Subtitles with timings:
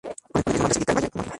[0.33, 1.27] Con el mismo nombre se indica el valle homónimo.